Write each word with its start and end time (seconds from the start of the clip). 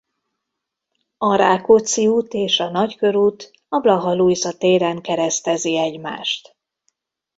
A 1.17 1.35
Rákóczi 1.35 2.07
út 2.07 2.33
és 2.33 2.59
a 2.59 2.69
Nagykörút 2.69 3.51
a 3.69 3.79
Blaha 3.79 4.13
Lujza 4.13 4.57
téren 4.57 5.01
keresztezi 5.01 5.77
egymást. 5.77 6.55